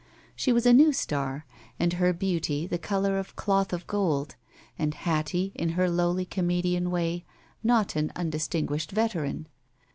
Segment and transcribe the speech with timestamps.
[0.35, 1.45] She was a new star
[1.79, 4.35] and her beauty the color of cloth of gold,
[4.79, 7.23] and Hattie in her lowly comedian way
[7.61, 9.45] not an undistinguished veteran.